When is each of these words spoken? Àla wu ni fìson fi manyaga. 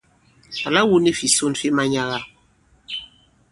Àla 0.67 0.81
wu 0.87 0.95
ni 1.01 1.11
fìson 1.19 1.53
fi 1.59 1.67
manyaga. 1.75 2.19